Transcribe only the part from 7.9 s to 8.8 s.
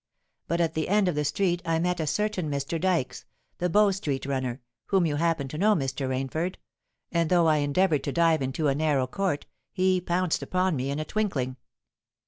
to dive into a